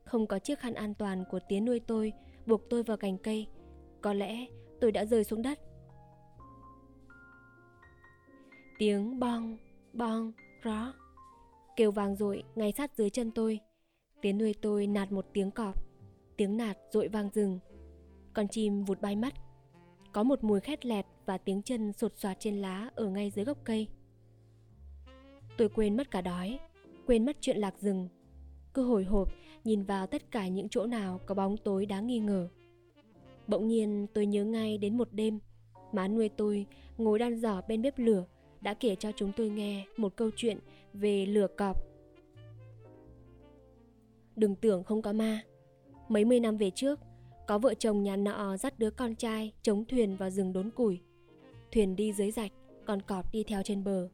Không 0.03 0.27
có 0.27 0.39
chiếc 0.39 0.59
khăn 0.59 0.73
an 0.73 0.93
toàn 0.93 1.23
của 1.31 1.39
tía 1.49 1.59
nuôi 1.59 1.79
tôi, 1.79 2.13
buộc 2.45 2.69
tôi 2.69 2.83
vào 2.83 2.97
cành 2.97 3.17
cây. 3.17 3.47
Có 4.01 4.13
lẽ 4.13 4.45
tôi 4.81 4.91
đã 4.91 5.05
rơi 5.05 5.23
xuống 5.23 5.41
đất. 5.41 5.59
Tiếng 8.77 9.19
bong 9.19 9.57
bong, 9.93 10.31
ró. 10.63 10.93
Kêu 11.75 11.91
vang 11.91 12.15
dội 12.15 12.43
ngay 12.55 12.71
sát 12.71 12.91
dưới 12.95 13.09
chân 13.09 13.31
tôi. 13.31 13.59
Tía 14.21 14.33
nuôi 14.33 14.55
tôi 14.61 14.87
nạt 14.87 15.11
một 15.11 15.25
tiếng 15.33 15.51
cọp. 15.51 15.75
Tiếng 16.37 16.57
nạt 16.57 16.77
dội 16.91 17.07
vang 17.07 17.29
rừng. 17.33 17.59
Con 18.33 18.47
chim 18.47 18.83
vụt 18.83 19.01
bay 19.01 19.15
mất. 19.15 19.33
Có 20.13 20.23
một 20.23 20.43
mùi 20.43 20.59
khét 20.59 20.85
lẹt 20.85 21.05
và 21.29 21.37
tiếng 21.37 21.61
chân 21.61 21.93
sột 21.93 22.17
soạt 22.17 22.37
trên 22.39 22.61
lá 22.61 22.89
ở 22.95 23.07
ngay 23.07 23.29
dưới 23.29 23.45
gốc 23.45 23.57
cây. 23.63 23.87
Tôi 25.57 25.69
quên 25.69 25.97
mất 25.97 26.11
cả 26.11 26.21
đói, 26.21 26.59
quên 27.05 27.25
mất 27.25 27.37
chuyện 27.41 27.57
lạc 27.57 27.79
rừng. 27.79 28.09
Cứ 28.73 28.83
hồi 28.83 29.03
hộp 29.03 29.33
nhìn 29.63 29.83
vào 29.83 30.07
tất 30.07 30.31
cả 30.31 30.47
những 30.47 30.69
chỗ 30.69 30.85
nào 30.85 31.19
có 31.25 31.35
bóng 31.35 31.57
tối 31.57 31.85
đáng 31.85 32.07
nghi 32.07 32.19
ngờ. 32.19 32.49
Bỗng 33.47 33.67
nhiên 33.67 34.07
tôi 34.13 34.25
nhớ 34.25 34.45
ngay 34.45 34.77
đến 34.77 34.97
một 34.97 35.07
đêm, 35.11 35.39
má 35.91 36.07
nuôi 36.07 36.29
tôi 36.29 36.65
ngồi 36.97 37.19
đan 37.19 37.39
giỏ 37.39 37.61
bên 37.67 37.81
bếp 37.81 37.99
lửa 37.99 38.25
đã 38.61 38.73
kể 38.73 38.95
cho 38.95 39.11
chúng 39.15 39.31
tôi 39.37 39.49
nghe 39.49 39.85
một 39.97 40.15
câu 40.15 40.29
chuyện 40.35 40.59
về 40.93 41.25
lửa 41.25 41.47
cọp. 41.57 41.77
Đừng 44.35 44.55
tưởng 44.55 44.83
không 44.83 45.01
có 45.01 45.13
ma. 45.13 45.41
Mấy 46.07 46.25
mươi 46.25 46.39
năm 46.39 46.57
về 46.57 46.71
trước, 46.75 46.99
có 47.47 47.57
vợ 47.57 47.73
chồng 47.73 48.03
nhà 48.03 48.15
nọ 48.15 48.57
dắt 48.57 48.79
đứa 48.79 48.89
con 48.89 49.15
trai 49.15 49.53
chống 49.61 49.85
thuyền 49.85 50.17
vào 50.17 50.29
rừng 50.29 50.53
đốn 50.53 50.69
củi. 50.69 50.99
Thuyền 51.71 51.95
đi 51.95 52.13
dưới 52.13 52.31
rạch, 52.31 52.51
còn 52.85 53.01
cọp 53.01 53.31
đi 53.31 53.43
theo 53.43 53.61
trên 53.63 53.83
bờ. 53.83 54.09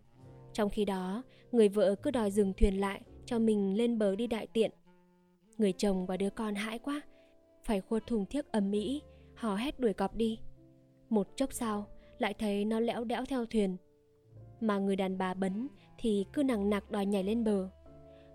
Trong 0.54 0.70
khi 0.70 0.86
đó, 0.86 1.24
người 1.52 1.70
vợ 1.70 1.96
cứ 1.96 2.12
đòi 2.12 2.32
dừng 2.32 2.54
thuyền 2.54 2.80
lại 2.80 3.02
cho 3.26 3.40
mình 3.40 3.78
lên 3.78 3.98
bờ 3.98 4.16
đi 4.16 4.28
đại 4.28 4.48
tiện. 4.48 4.72
Người 5.58 5.74
chồng 5.74 6.06
và 6.06 6.18
đứa 6.18 6.30
con 6.30 6.56
hãi 6.56 6.80
quá, 6.80 7.02
phải 7.64 7.82
khuất 7.82 8.08
thùng 8.08 8.26
thiếc 8.26 8.52
ầm 8.52 8.72
ĩ, 8.72 9.02
hò 9.36 9.56
hét 9.56 9.80
đuổi 9.80 9.94
cọp 9.94 10.16
đi. 10.16 10.40
Một 11.10 11.28
chốc 11.36 11.54
sau, 11.54 11.88
lại 12.20 12.34
thấy 12.34 12.66
nó 12.66 12.80
lẽo 12.80 13.04
đẽo 13.04 13.26
theo 13.26 13.46
thuyền. 13.46 13.78
Mà 14.62 14.78
người 14.78 14.96
đàn 14.96 15.18
bà 15.18 15.34
bấn 15.34 15.68
thì 16.00 16.26
cứ 16.34 16.44
nặng 16.44 16.70
nặc 16.70 16.92
đòi 16.92 17.06
nhảy 17.06 17.24
lên 17.24 17.44
bờ. 17.44 17.70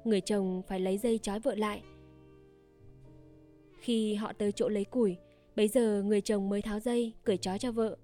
Người 0.05 0.21
chồng 0.21 0.63
phải 0.69 0.81
lấy 0.81 0.99
dây 0.99 1.19
trói 1.19 1.41
vợ 1.41 1.55
lại 1.55 1.83
khi 3.81 4.15
họ 4.15 4.33
tới 4.33 4.53
chỗ 4.53 4.69
lấy 4.69 4.85
củi, 4.85 5.17
bấy 5.57 5.69
giờ 5.69 6.03
người 6.03 6.21
chồng 6.21 6.49
mới 6.49 6.63
tháo 6.63 6.81
dây, 6.81 7.13
cởi 7.25 7.37
trói 7.37 7.59
cho 7.59 7.73
vợ. 7.73 7.97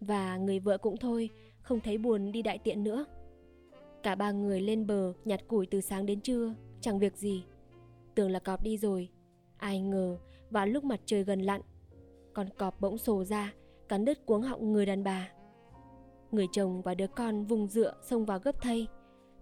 Và 0.00 0.36
người 0.36 0.58
vợ 0.58 0.78
cũng 0.78 0.96
thôi, 0.96 1.30
không 1.62 1.80
thấy 1.80 1.98
buồn 1.98 2.32
đi 2.32 2.42
đại 2.42 2.58
tiện 2.58 2.84
nữa. 2.84 3.04
Cả 4.02 4.14
ba 4.14 4.30
người 4.30 4.60
lên 4.60 4.86
bờ 4.86 5.12
nhặt 5.24 5.40
củi 5.48 5.66
từ 5.66 5.80
sáng 5.80 6.06
đến 6.06 6.20
trưa, 6.20 6.54
chẳng 6.80 6.98
việc 6.98 7.16
gì. 7.16 7.44
Tưởng 8.14 8.30
là 8.30 8.38
cọp 8.38 8.62
đi 8.62 8.76
rồi, 8.76 9.08
ai 9.56 9.80
ngờ 9.80 10.18
vào 10.50 10.66
lúc 10.66 10.84
mặt 10.84 11.00
trời 11.04 11.24
gần 11.24 11.40
lặn, 11.40 11.60
con 12.32 12.48
cọp 12.58 12.80
bỗng 12.80 12.98
sổ 12.98 13.24
ra, 13.24 13.52
cắn 13.88 14.04
đứt 14.04 14.26
cuống 14.26 14.42
họng 14.42 14.72
người 14.72 14.86
đàn 14.86 15.04
bà. 15.04 15.30
Người 16.30 16.46
chồng 16.52 16.82
và 16.82 16.94
đứa 16.94 17.06
con 17.06 17.44
vùng 17.44 17.68
dựa 17.68 17.94
xông 18.02 18.24
vào 18.24 18.38
gấp 18.38 18.60
thay, 18.60 18.86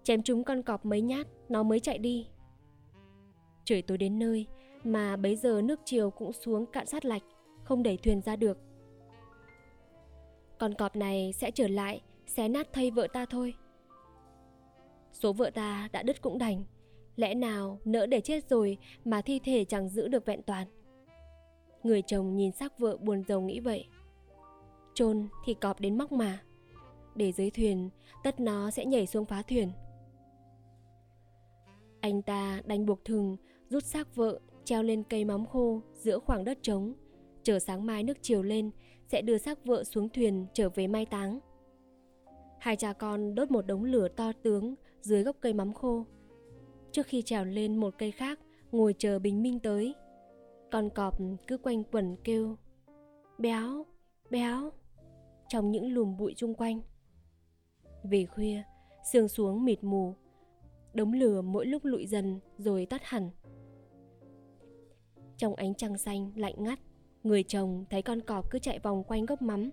chém 0.02 0.22
chúng 0.22 0.44
con 0.44 0.62
cọp 0.62 0.86
mấy 0.86 1.00
nhát, 1.00 1.26
nó 1.48 1.62
mới 1.62 1.80
chạy 1.80 1.98
đi. 1.98 2.26
Trời 3.64 3.82
tối 3.82 3.98
đến 3.98 4.18
nơi, 4.18 4.46
mà 4.84 5.16
bấy 5.16 5.36
giờ 5.36 5.60
nước 5.64 5.80
chiều 5.84 6.10
cũng 6.10 6.32
xuống 6.32 6.66
cạn 6.66 6.86
sát 6.86 7.04
lạch, 7.04 7.22
không 7.64 7.82
đẩy 7.82 7.96
thuyền 7.96 8.20
ra 8.20 8.36
được. 8.36 8.58
Con 10.58 10.74
cọp 10.74 10.96
này 10.96 11.32
sẽ 11.32 11.50
trở 11.50 11.68
lại, 11.68 12.00
xé 12.26 12.48
nát 12.48 12.72
thây 12.72 12.90
vợ 12.90 13.06
ta 13.12 13.26
thôi. 13.26 13.54
Số 15.12 15.32
vợ 15.32 15.50
ta 15.50 15.88
đã 15.92 16.02
đứt 16.02 16.22
cũng 16.22 16.38
đành, 16.38 16.64
Lẽ 17.16 17.34
nào 17.34 17.78
nỡ 17.84 18.06
để 18.06 18.20
chết 18.20 18.48
rồi 18.48 18.78
mà 19.04 19.22
thi 19.22 19.38
thể 19.38 19.64
chẳng 19.64 19.88
giữ 19.88 20.08
được 20.08 20.26
vẹn 20.26 20.42
toàn? 20.42 20.66
Người 21.82 22.02
chồng 22.02 22.36
nhìn 22.36 22.52
xác 22.52 22.78
vợ 22.78 22.96
buồn 22.96 23.24
rầu 23.28 23.40
nghĩ 23.40 23.60
vậy. 23.60 23.86
Chôn 24.94 25.28
thì 25.44 25.54
cọp 25.54 25.80
đến 25.80 25.98
móc 25.98 26.12
mà. 26.12 26.42
Để 27.14 27.32
dưới 27.32 27.50
thuyền 27.50 27.90
Tất 28.24 28.40
nó 28.40 28.70
sẽ 28.70 28.84
nhảy 28.84 29.06
xuống 29.06 29.24
phá 29.24 29.42
thuyền. 29.42 29.70
Anh 32.00 32.22
ta 32.22 32.60
đành 32.64 32.86
buộc 32.86 33.04
thừng 33.04 33.36
Rút 33.70 33.84
xác 33.84 34.16
vợ 34.16 34.40
Treo 34.64 34.82
lên 34.82 35.02
cây 35.02 35.24
móng 35.24 35.46
khô 35.46 35.80
Giữa 35.92 36.18
khoảng 36.18 36.44
đất 36.44 36.58
trống. 36.62 36.94
Chờ 37.42 37.58
sáng 37.58 37.86
mai 37.86 38.02
nước 38.02 38.18
chiều 38.22 38.42
lên 38.42 38.70
sẽ 39.08 39.22
đưa 39.22 39.38
xác 39.38 39.64
vợ 39.64 39.84
xuống 39.84 40.08
thuyền 40.08 40.46
trở 40.52 40.68
về 40.68 40.86
mai 40.86 41.06
táng. 41.06 41.40
Hai 42.58 42.76
cha 42.76 42.92
con 42.92 43.34
đốt 43.34 43.50
một 43.50 43.66
đống 43.66 43.84
lửa 43.84 44.08
to 44.08 44.32
tướng 44.42 44.74
Dưới 45.00 45.22
gốc 45.22 45.36
cây 45.40 45.52
mắm 45.52 45.74
khô. 45.74 46.06
Trước 46.92 47.06
khi 47.06 47.22
trèo 47.22 47.44
lên 47.44 47.76
một 47.76 47.94
cây 47.98 48.10
khác 48.10 48.40
Ngồi 48.72 48.94
chờ 48.98 49.18
bình 49.18 49.42
minh 49.42 49.60
tới. 49.60 49.94
Con 50.70 50.90
cọp 50.90 51.18
cứ 51.46 51.58
quanh 51.58 51.84
quẩn 51.84 52.16
kêu 52.24 52.56
Béo, 53.38 53.86
béo 54.30 54.72
Trong 55.48 55.70
những 55.70 55.92
lùm 55.92 56.16
bụi 56.16 56.34
chung 56.36 56.54
quanh. 56.54 56.80
Về 58.02 58.26
khuya 58.26 58.62
Sương 59.12 59.28
xuống 59.28 59.64
mịt 59.64 59.84
mù 59.84 60.14
Đống 60.94 61.12
lửa 61.12 61.42
mỗi 61.42 61.66
lúc 61.66 61.84
lụi 61.84 62.06
dần 62.06 62.40
Rồi 62.58 62.86
tắt 62.86 63.00
hẳn. 63.04 63.30
Trong 65.36 65.54
ánh 65.54 65.74
trăng 65.74 65.98
xanh 65.98 66.32
lạnh 66.36 66.54
ngắt 66.58 66.78
Người 67.26 67.42
chồng 67.42 67.84
thấy 67.90 68.02
con 68.02 68.20
cọp 68.20 68.50
cứ 68.50 68.58
chạy 68.58 68.78
vòng 68.78 69.04
quanh 69.04 69.26
gốc 69.26 69.42
mắm 69.42 69.70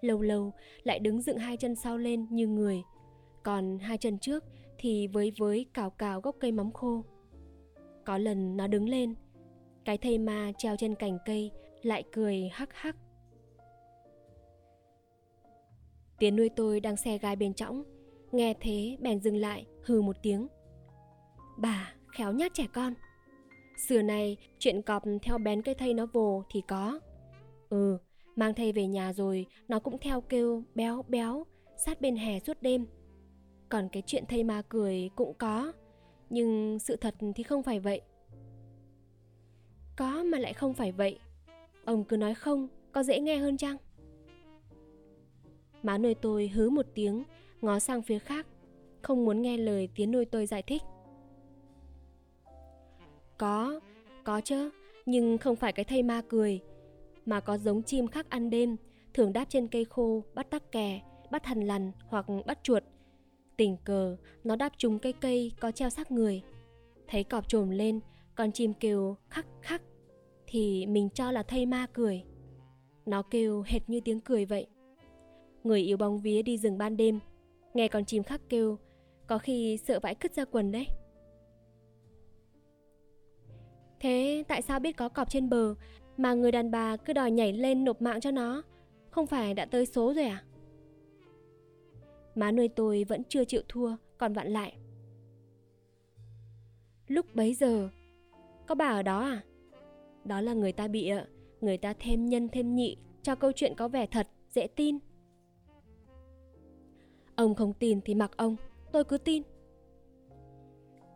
Lâu 0.00 0.20
lâu 0.20 0.52
lại 0.82 0.98
đứng 0.98 1.22
dựng 1.22 1.38
hai 1.38 1.56
chân 1.56 1.74
sau 1.74 1.98
lên 1.98 2.26
như 2.30 2.46
người 2.46 2.82
Còn 3.42 3.78
hai 3.78 3.98
chân 3.98 4.18
trước 4.18 4.44
thì 4.78 5.06
với 5.06 5.32
với 5.38 5.66
cào 5.74 5.90
cào 5.90 6.20
gốc 6.20 6.36
cây 6.40 6.52
mắm 6.52 6.72
khô. 6.72 7.04
Có 8.04 8.18
lần 8.18 8.56
nó 8.56 8.66
đứng 8.66 8.88
lên, 8.88 9.14
cái 9.84 9.98
thây 9.98 10.18
ma 10.18 10.52
treo 10.58 10.76
trên 10.76 10.94
cành 10.94 11.18
cây 11.26 11.50
lại 11.82 12.04
cười 12.12 12.50
hắc 12.52 12.68
hắc. 12.72 12.96
Tiến 16.18 16.36
nuôi 16.36 16.48
tôi 16.48 16.80
đang 16.80 16.96
xe 16.96 17.18
gai 17.18 17.36
bên 17.36 17.54
trõng, 17.54 17.84
nghe 18.32 18.54
thế 18.60 18.96
bèn 19.00 19.20
dừng 19.20 19.36
lại, 19.36 19.66
hừ 19.84 20.02
một 20.02 20.16
tiếng. 20.22 20.48
Bà, 21.58 21.94
khéo 22.06 22.32
nhát 22.32 22.54
trẻ 22.54 22.66
con. 22.74 22.94
Xưa 23.76 24.02
này, 24.02 24.36
chuyện 24.58 24.82
cọp 24.82 25.02
theo 25.22 25.38
bén 25.38 25.62
cây 25.62 25.74
thây 25.74 25.94
nó 25.94 26.06
vồ 26.06 26.42
thì 26.50 26.62
có. 26.68 27.00
Ừ, 27.68 27.98
mang 28.36 28.54
thây 28.54 28.72
về 28.72 28.86
nhà 28.86 29.12
rồi, 29.12 29.46
nó 29.68 29.78
cũng 29.78 29.98
theo 29.98 30.20
kêu 30.20 30.62
béo 30.74 31.04
béo, 31.08 31.46
sát 31.76 32.00
bên 32.00 32.16
hè 32.16 32.40
suốt 32.40 32.62
đêm. 32.62 32.86
Còn 33.68 33.88
cái 33.88 34.02
chuyện 34.06 34.24
thây 34.26 34.44
ma 34.44 34.62
cười 34.68 35.10
cũng 35.16 35.34
có 35.34 35.72
nhưng 36.30 36.78
sự 36.78 36.96
thật 36.96 37.14
thì 37.34 37.42
không 37.42 37.62
phải 37.62 37.80
vậy. 37.80 38.00
Có 39.96 40.24
mà 40.24 40.38
lại 40.38 40.52
không 40.52 40.74
phải 40.74 40.92
vậy. 40.92 41.18
Ông 41.84 42.04
cứ 42.04 42.16
nói 42.16 42.34
không 42.34 42.68
có 42.92 43.02
dễ 43.02 43.20
nghe 43.20 43.36
hơn 43.36 43.56
chăng? 43.56 43.76
Má 45.82 45.98
nuôi 45.98 46.14
tôi 46.14 46.48
hứ 46.48 46.70
một 46.70 46.86
tiếng 46.94 47.24
ngó 47.60 47.78
sang 47.78 48.02
phía 48.02 48.18
khác 48.18 48.46
không 49.02 49.24
muốn 49.24 49.42
nghe 49.42 49.56
lời 49.56 49.88
tiếng 49.94 50.10
nuôi 50.10 50.24
tôi 50.24 50.46
giải 50.46 50.62
thích 50.62 50.82
có 53.38 53.80
có 54.24 54.40
chứ 54.40 54.70
nhưng 55.06 55.38
không 55.38 55.56
phải 55.56 55.72
cái 55.72 55.84
thây 55.84 56.02
ma 56.02 56.22
cười 56.28 56.60
mà 57.26 57.40
có 57.40 57.58
giống 57.58 57.82
chim 57.82 58.06
khác 58.06 58.26
ăn 58.30 58.50
đêm 58.50 58.76
thường 59.14 59.32
đáp 59.32 59.44
trên 59.48 59.68
cây 59.68 59.84
khô 59.84 60.22
bắt 60.34 60.50
tắc 60.50 60.72
kè 60.72 61.00
bắt 61.30 61.42
thằn 61.42 61.60
lằn 61.60 61.92
hoặc 62.08 62.26
bắt 62.46 62.58
chuột 62.62 62.82
Tình 63.56 63.76
cờ, 63.84 64.16
nó 64.44 64.56
đáp 64.56 64.72
trúng 64.76 64.98
cây 64.98 65.12
cây 65.12 65.52
có 65.60 65.70
treo 65.70 65.90
xác 65.90 66.10
người. 66.10 66.42
Thấy 67.08 67.24
cọp 67.24 67.48
trồm 67.48 67.70
lên, 67.70 68.00
con 68.34 68.52
chim 68.52 68.74
kêu 68.74 69.16
khắc 69.30 69.46
khắc, 69.62 69.82
thì 70.46 70.86
mình 70.86 71.08
cho 71.14 71.30
là 71.30 71.42
thây 71.42 71.66
ma 71.66 71.86
cười. 71.92 72.24
Nó 73.06 73.22
kêu 73.22 73.62
hệt 73.66 73.88
như 73.88 74.00
tiếng 74.04 74.20
cười 74.20 74.44
vậy. 74.44 74.66
Người 75.64 75.80
yếu 75.80 75.96
bóng 75.96 76.18
vía 76.20 76.42
đi 76.42 76.58
rừng 76.58 76.78
ban 76.78 76.96
đêm, 76.96 77.20
nghe 77.74 77.88
con 77.88 78.04
chim 78.04 78.22
khắc 78.22 78.40
kêu, 78.48 78.78
có 79.26 79.38
khi 79.38 79.78
sợ 79.84 80.00
vãi 80.00 80.14
cứt 80.14 80.34
ra 80.34 80.44
quần 80.44 80.72
đấy. 80.72 80.86
Thế 84.04 84.44
tại 84.48 84.62
sao 84.62 84.80
biết 84.80 84.96
có 84.96 85.08
cọp 85.08 85.30
trên 85.30 85.48
bờ 85.48 85.74
mà 86.16 86.34
người 86.34 86.52
đàn 86.52 86.70
bà 86.70 86.96
cứ 86.96 87.12
đòi 87.12 87.30
nhảy 87.30 87.52
lên 87.52 87.84
nộp 87.84 88.02
mạng 88.02 88.20
cho 88.20 88.30
nó? 88.30 88.62
Không 89.10 89.26
phải 89.26 89.54
đã 89.54 89.64
tới 89.64 89.86
số 89.86 90.14
rồi 90.14 90.24
à? 90.24 90.44
Má 92.34 92.52
nuôi 92.52 92.68
tôi 92.68 93.04
vẫn 93.04 93.22
chưa 93.28 93.44
chịu 93.44 93.62
thua 93.68 93.96
Còn 94.18 94.32
vặn 94.32 94.46
lại. 94.46 94.76
Lúc 97.08 97.34
bấy 97.34 97.54
giờ 97.54 97.88
Có 98.66 98.74
bà 98.74 98.88
ở 98.88 99.02
đó 99.02 99.20
à? 99.20 99.42
Đó 100.24 100.40
là 100.40 100.52
người 100.52 100.72
ta 100.72 100.88
bị 100.88 101.08
ạ 101.08 101.26
Người 101.60 101.76
ta 101.76 101.94
thêm 101.98 102.26
nhân 102.26 102.48
thêm 102.48 102.74
nhị 102.74 102.96
Cho 103.22 103.34
câu 103.34 103.52
chuyện 103.52 103.74
có 103.76 103.88
vẻ 103.88 104.06
thật, 104.06 104.28
dễ 104.50 104.66
tin. 104.66 104.98
Ông 107.36 107.54
không 107.54 107.72
tin 107.72 108.00
thì 108.04 108.14
mặc 108.14 108.30
ông 108.36 108.56
Tôi 108.92 109.04
cứ 109.04 109.18
tin. 109.18 109.42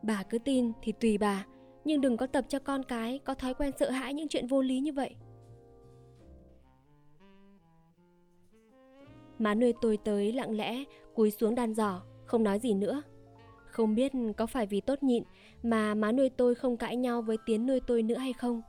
Bà 0.02 0.23
cứ 0.23 0.38
tin 0.38 0.73
thì 0.83 0.92
tùy 0.92 1.18
bà. 1.18 1.47
Nhưng 1.88 2.00
đừng 2.00 2.16
có 2.16 2.26
tập 2.26 2.45
cho 2.49 2.59
con 2.59 2.83
cái 2.83 3.21
Có 3.25 3.35
thói 3.35 3.54
quen 3.54 3.73
sợ 3.78 3.90
hãi 3.90 4.14
những 4.14 4.28
chuyện 4.28 4.47
vô 4.47 4.62
lý 4.62 4.80
như 4.80 4.92
vậy 4.92 5.14
Má 9.38 9.54
nuôi 9.54 9.73
tôi 9.80 9.99
tới 10.04 10.33
lặng 10.33 10.57
lẽ 10.57 10.85
cúi 11.14 11.30
xuống 11.30 11.54
đan 11.54 11.75
giỏ, 11.75 12.02
không 12.25 12.45
nói 12.45 12.59
gì 12.59 12.75
nữa. 12.75 13.02
Không 13.71 13.95
biết 13.95 14.12
có 14.37 14.47
phải 14.47 14.66
vì 14.66 14.80
tốt 14.80 15.02
nhịn 15.02 15.23
mà 15.62 15.95
má 15.95 16.12
nuôi 16.12 16.28
tôi 16.28 16.54
không 16.54 16.76
cãi 16.76 16.97
nhau 16.97 17.23
với 17.23 17.37
tiến 17.47 17.66
nuôi 17.66 17.80
tôi 17.87 18.02
nữa 18.02 18.14
hay 18.14 18.33
không. 18.33 18.62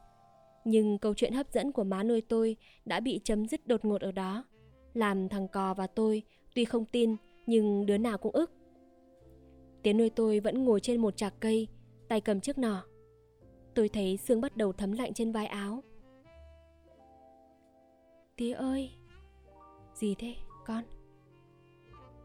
Nhưng 0.65 0.97
câu 0.97 1.13
chuyện 1.13 1.33
hấp 1.33 1.51
dẫn 1.53 1.71
của 1.71 1.83
má 1.83 2.03
nuôi 2.03 2.21
tôi 2.21 2.55
đã 2.85 2.99
bị 2.99 3.19
chấm 3.23 3.47
dứt 3.47 3.67
đột 3.67 3.85
ngột 3.85 4.01
ở 4.01 4.11
đó. 4.11 4.43
Làm 4.93 5.29
thằng 5.29 5.47
cò 5.47 5.73
và 5.73 5.87
tôi 5.87 6.23
tuy 6.55 6.65
không 6.65 6.85
tin 6.85 7.15
nhưng 7.45 7.85
đứa 7.85 7.97
nào 7.97 8.17
cũng 8.17 8.31
ức. 8.31 8.51
Tiến 9.83 9.97
nuôi 9.97 10.09
tôi 10.09 10.39
vẫn 10.39 10.63
ngồi 10.63 10.79
trên 10.79 11.01
một 11.01 11.17
chạc 11.17 11.33
cây, 11.39 11.67
tay 12.07 12.21
cầm 12.21 12.39
chiếc 12.39 12.57
nỏ. 12.57 12.88
Tôi 13.73 13.89
thấy 13.89 14.17
sương 14.17 14.41
bắt 14.41 14.57
đầu 14.57 14.73
thấm 14.73 14.91
lạnh 14.91 15.13
trên 15.13 15.31
vai 15.31 15.45
áo. 15.45 15.83
Tía 18.35 18.53
ơi! 18.53 18.91
Gì 19.93 20.15
thế, 20.15 20.35
con? 20.65 20.83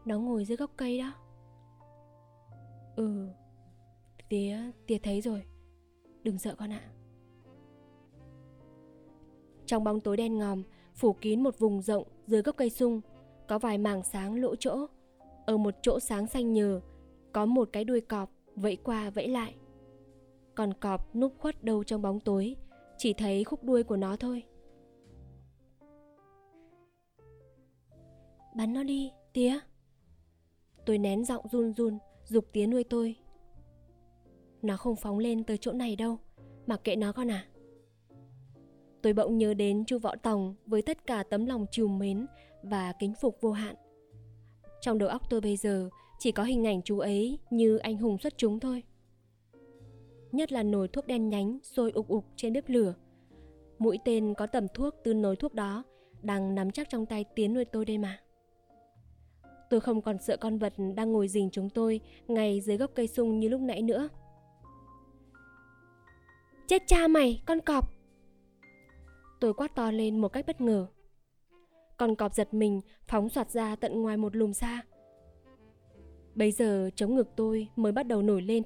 Nó 0.05 0.19
ngồi 0.19 0.45
dưới 0.45 0.57
gốc 0.57 0.71
cây 0.77 0.99
đó 0.99 1.11
Ừ 2.95 3.27
Tía, 4.29 4.57
tía 4.87 4.97
thấy 4.97 5.21
rồi 5.21 5.43
Đừng 6.23 6.37
sợ 6.37 6.55
con 6.55 6.71
ạ 6.71 6.81
Trong 9.65 9.83
bóng 9.83 9.99
tối 9.99 10.17
đen 10.17 10.37
ngòm 10.37 10.63
Phủ 10.93 11.13
kín 11.13 11.43
một 11.43 11.59
vùng 11.59 11.81
rộng 11.81 12.07
dưới 12.27 12.41
gốc 12.41 12.57
cây 12.57 12.69
sung 12.69 13.01
Có 13.47 13.59
vài 13.59 13.77
mảng 13.77 14.03
sáng 14.03 14.35
lỗ 14.35 14.55
chỗ 14.55 14.85
Ở 15.45 15.57
một 15.57 15.73
chỗ 15.81 15.99
sáng 15.99 16.27
xanh 16.27 16.53
nhờ 16.53 16.81
Có 17.31 17.45
một 17.45 17.69
cái 17.71 17.83
đuôi 17.83 18.01
cọp 18.01 18.31
vẫy 18.55 18.75
qua 18.75 19.09
vẫy 19.09 19.27
lại 19.27 19.55
còn 20.55 20.73
cọp 20.73 21.15
núp 21.15 21.33
khuất 21.39 21.63
đâu 21.63 21.83
trong 21.83 22.01
bóng 22.01 22.19
tối 22.19 22.55
Chỉ 22.97 23.13
thấy 23.13 23.43
khúc 23.43 23.63
đuôi 23.63 23.83
của 23.83 23.97
nó 23.97 24.15
thôi 24.15 24.43
Bắn 28.55 28.73
nó 28.73 28.83
đi, 28.83 29.11
tía 29.33 29.59
Tôi 30.85 30.97
nén 30.97 31.25
giọng 31.25 31.47
run 31.51 31.73
run, 31.73 31.97
dục 32.25 32.45
tía 32.51 32.67
nuôi 32.67 32.83
tôi. 32.83 33.15
Nó 34.61 34.77
không 34.77 34.95
phóng 34.95 35.17
lên 35.17 35.43
tới 35.43 35.57
chỗ 35.57 35.71
này 35.71 35.95
đâu, 35.95 36.17
mặc 36.67 36.81
kệ 36.83 36.95
nó 36.95 37.11
con 37.11 37.31
à. 37.31 37.45
Tôi 39.01 39.13
bỗng 39.13 39.37
nhớ 39.37 39.53
đến 39.53 39.85
chu 39.85 39.99
Võ 39.99 40.15
Tòng 40.15 40.55
với 40.65 40.81
tất 40.81 41.07
cả 41.07 41.23
tấm 41.29 41.45
lòng 41.45 41.65
trìu 41.71 41.87
mến 41.87 42.25
và 42.63 42.93
kính 42.99 43.13
phục 43.21 43.41
vô 43.41 43.51
hạn. 43.51 43.75
Trong 44.81 44.97
đầu 44.97 45.09
óc 45.09 45.29
tôi 45.29 45.41
bây 45.41 45.57
giờ 45.57 45.89
chỉ 46.19 46.31
có 46.31 46.43
hình 46.43 46.67
ảnh 46.67 46.81
chú 46.81 46.99
ấy 46.99 47.39
như 47.49 47.77
anh 47.77 47.97
hùng 47.97 48.17
xuất 48.17 48.37
chúng 48.37 48.59
thôi. 48.59 48.83
Nhất 50.35 50.51
là 50.51 50.63
nồi 50.63 50.87
thuốc 50.87 51.07
đen 51.07 51.29
nhánh 51.29 51.59
sôi 51.63 51.91
ục 51.91 52.07
ục 52.07 52.25
trên 52.35 52.53
bếp 52.53 52.69
lửa. 52.69 52.93
Mũi 53.79 53.99
tên 54.05 54.33
có 54.33 54.47
tầm 54.47 54.67
thuốc 54.73 54.95
từ 55.03 55.13
nồi 55.13 55.35
thuốc 55.35 55.53
đó 55.53 55.83
đang 56.21 56.55
nắm 56.55 56.71
chắc 56.71 56.89
trong 56.89 57.05
tay 57.05 57.25
tiến 57.35 57.53
nuôi 57.53 57.65
tôi 57.65 57.85
đây 57.85 57.97
mà. 57.97 58.19
Tôi 59.69 59.79
không 59.79 60.01
còn 60.01 60.17
sợ 60.19 60.37
con 60.37 60.57
vật 60.57 60.73
đang 60.95 61.11
ngồi 61.11 61.27
rình 61.27 61.49
chúng 61.51 61.69
tôi 61.69 61.99
ngay 62.27 62.61
dưới 62.61 62.77
gốc 62.77 62.91
cây 62.95 63.07
sung 63.07 63.39
như 63.39 63.49
lúc 63.49 63.61
nãy 63.61 63.81
nữa. 63.81 64.09
Chết 66.67 66.83
cha 66.87 67.07
mày, 67.07 67.41
con 67.45 67.59
cọp! 67.61 67.89
Tôi 69.39 69.53
quát 69.53 69.75
to 69.75 69.91
lên 69.91 70.21
một 70.21 70.29
cách 70.29 70.45
bất 70.47 70.61
ngờ. 70.61 70.87
Con 71.97 72.15
cọp 72.15 72.33
giật 72.33 72.53
mình, 72.53 72.81
phóng 73.07 73.29
soạt 73.29 73.51
ra 73.51 73.75
tận 73.75 74.01
ngoài 74.01 74.17
một 74.17 74.35
lùm 74.35 74.51
xa. 74.51 74.81
Bây 76.35 76.51
giờ 76.51 76.89
chống 76.95 77.15
ngực 77.15 77.27
tôi 77.35 77.67
mới 77.75 77.91
bắt 77.91 78.07
đầu 78.07 78.21
nổi 78.21 78.41
lên, 78.41 78.63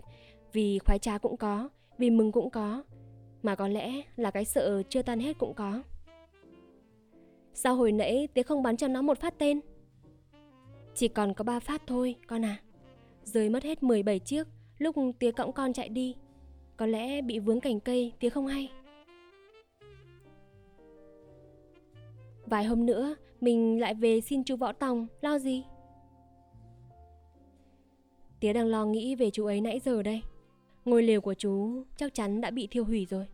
vì 0.53 0.79
khoái 0.79 0.99
trá 0.99 1.17
cũng 1.17 1.37
có, 1.37 1.69
vì 1.97 2.09
mừng 2.09 2.31
cũng 2.31 2.49
có, 2.49 2.83
mà 3.43 3.55
có 3.55 3.67
lẽ 3.67 4.01
là 4.15 4.31
cái 4.31 4.45
sợ 4.45 4.83
chưa 4.89 5.01
tan 5.01 5.19
hết 5.19 5.37
cũng 5.37 5.53
có. 5.53 5.83
Sao 7.53 7.75
hồi 7.75 7.91
nãy 7.91 8.27
tía 8.33 8.43
không 8.43 8.63
bắn 8.63 8.77
cho 8.77 8.87
nó 8.87 9.01
một 9.01 9.19
phát 9.19 9.37
tên? 9.37 9.59
Chỉ 10.95 11.07
còn 11.07 11.33
có 11.33 11.43
ba 11.43 11.59
phát 11.59 11.81
thôi, 11.87 12.15
con 12.27 12.45
à. 12.45 12.57
Rơi 13.23 13.49
mất 13.49 13.63
hết 13.63 13.83
17 13.83 14.19
chiếc, 14.19 14.47
Lúc 14.79 14.95
tía 15.19 15.31
cõng 15.31 15.51
con 15.51 15.73
chạy 15.73 15.89
đi 15.89 16.15
Có 16.77 16.85
lẽ 16.85 17.21
bị 17.21 17.39
vướng 17.39 17.61
cành 17.61 17.79
cây 17.79 18.13
tía 18.19 18.29
không 18.29 18.47
hay 18.47 18.71
Vài 22.45 22.63
hôm 22.63 22.85
nữa 22.85 23.15
Mình 23.41 23.79
lại 23.79 23.93
về 23.93 24.21
xin 24.21 24.43
chú 24.43 24.55
Võ 24.55 24.71
Tòng 24.71 25.07
Lo 25.21 25.39
gì 25.39 25.63
Tía 28.39 28.53
đang 28.53 28.67
lo 28.67 28.85
nghĩ 28.85 29.15
về 29.15 29.29
chú 29.29 29.45
ấy 29.45 29.61
nãy 29.61 29.79
giờ 29.79 30.03
đây 30.03 30.21
Ngôi 30.89 31.03
lều 31.03 31.21
của 31.21 31.33
chú 31.33 31.83
chắc 31.97 32.13
chắn 32.13 32.41
đã 32.41 32.51
bị 32.51 32.67
thiêu 32.67 32.85
hủy 32.85 33.05
rồi. 33.05 33.27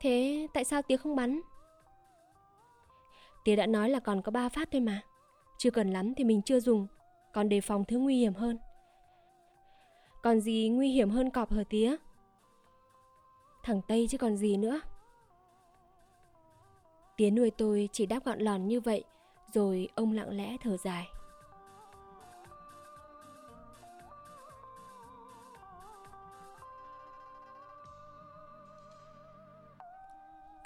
Thế 0.00 0.46
tại 0.54 0.64
sao 0.64 0.82
tía 0.82 0.96
không 0.96 1.16
bắn? 1.16 1.40
Tía 3.44 3.56
đã 3.56 3.66
nói 3.66 3.90
là 3.90 4.00
còn 4.00 4.22
có 4.22 4.32
ba 4.32 4.48
phát 4.48 4.68
thôi 4.72 4.80
mà. 4.80 5.00
Chưa 5.58 5.70
cần 5.70 5.90
lắm 5.90 6.14
thì 6.14 6.24
mình 6.24 6.42
chưa 6.42 6.60
dùng, 6.60 6.86
Còn 7.32 7.48
đề 7.48 7.60
phòng 7.60 7.84
thứ 7.84 7.98
nguy 7.98 8.18
hiểm 8.18 8.34
hơn. 8.34 8.58
Còn 10.22 10.40
gì 10.40 10.68
nguy 10.68 10.88
hiểm 10.88 11.10
hơn 11.10 11.30
cọp 11.30 11.52
hở 11.52 11.64
tía? 11.70 11.96
Thằng 13.62 13.80
Tây 13.88 14.06
chứ 14.10 14.18
còn 14.18 14.36
gì 14.36 14.56
nữa. 14.56 14.80
Tía 17.16 17.30
nuôi 17.30 17.50
tôi 17.50 17.88
chỉ 17.92 18.06
đáp 18.06 18.24
gọn 18.24 18.38
lòn 18.38 18.68
như 18.68 18.80
vậy, 18.80 19.04
Rồi 19.52 19.88
ông 19.94 20.12
lặng 20.12 20.36
lẽ 20.36 20.56
thở 20.60 20.76
dài. 20.76 21.06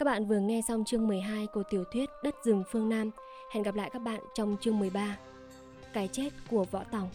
Bạn 0.09 0.27
vừa 0.27 0.39
nghe 0.39 0.61
xong 0.69 0.85
chương 0.85 1.09
12 1.09 1.47
của 1.47 1.63
tiểu 1.63 1.85
thuyết 1.85 2.11
Đất 2.23 2.35
rừng 2.45 2.65
phương 2.71 2.89
Nam. 2.89 3.11
Hẹn 3.51 3.63
gặp 3.63 3.75
lại 3.75 3.91
các 3.93 3.99
bạn 3.99 4.21
trong 4.35 4.57
chương 4.61 4.79
13. 4.79 5.17
Cái 5.93 6.09
chết 6.13 6.29
của 6.51 6.65
võ 6.71 6.85
tòng. 6.85 7.09